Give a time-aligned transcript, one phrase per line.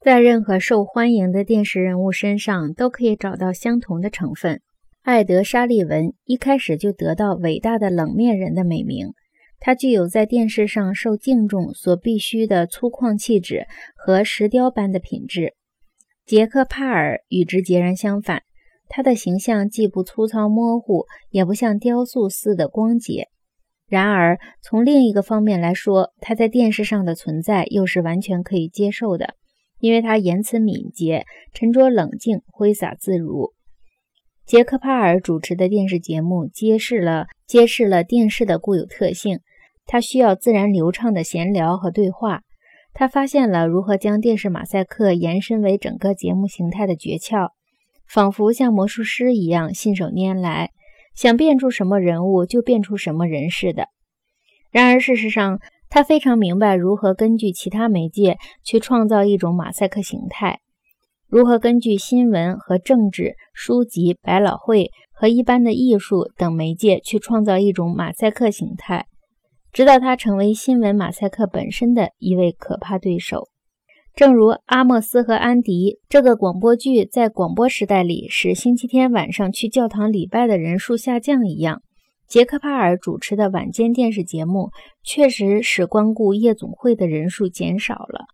[0.00, 4.62] 在任何受欢迎的电视人物身上都可以找到相同的成分。
[5.02, 9.12] 艾德·沙利文一开始就得到“伟大的冷面人”的美名，
[9.58, 15.52] 他具有在电视上受敬重所必须的粗犷气质和石雕般的品质。
[16.24, 18.42] 杰克·帕尔与之截然相反，
[18.88, 23.28] 他的形象既不粗糙模糊，也不像雕塑似的光洁。
[23.86, 29.34] 然而，从另一个方面来说，他在电视上的存在又是完全可以接受的。
[29.80, 33.52] 因为他言辞敏捷、沉着冷静、挥洒自如。
[34.46, 39.40] 杰克帕尔主持的电视节目揭示了揭示了电视的固有特性。
[39.86, 42.42] 他需要自然流畅的闲聊和对话。
[42.92, 47.50] 他发现了如何将电视马赛克延伸为整个节目形态的诀窍，
[48.06, 50.70] 仿佛像魔术师一样信手拈来，
[51.14, 53.86] 想变出什么人物就变出什么人似的。
[54.72, 60.60] 然而，事实上，他非常明白如何根据其他媒介去创造一种马赛克形态，
[61.26, 69.06] 如何根据新闻和政治、书籍、百老汇和一般的艺术等媒介去创造一种马赛克形态，
[69.72, 73.48] 直到他成为新闻马赛克本身的一位可怕对手。
[74.14, 81.82] 正如《阿莫斯和安迪》这个广播剧在广播时代里使星期天晚上去教堂礼拜的人数下降一样。
[82.30, 84.70] 杰克帕尔主持的晚间电视节目
[85.02, 88.26] 确实使光顾夜总会的人数减少了。